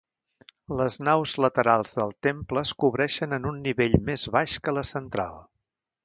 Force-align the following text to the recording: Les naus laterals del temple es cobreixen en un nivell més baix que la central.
Les 0.79 0.95
naus 1.07 1.33
laterals 1.45 1.91
del 1.99 2.15
temple 2.27 2.63
es 2.69 2.71
cobreixen 2.83 3.35
en 3.37 3.45
un 3.53 3.59
nivell 3.67 3.93
més 4.11 4.23
baix 4.37 4.57
que 4.69 4.75
la 4.79 4.85
central. 4.93 5.37